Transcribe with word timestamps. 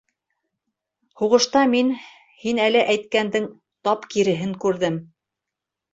Һуғышта 1.21 1.61
мин 1.75 1.91
һин 2.45 2.63
әле 2.65 2.81
әйткәндең 2.97 3.47
тап 3.89 4.09
киреһен 4.17 4.57
күрҙем. 4.65 4.99